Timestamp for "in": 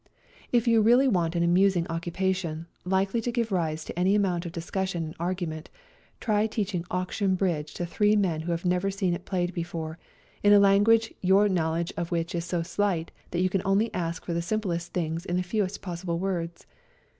10.41-10.53, 15.23-15.37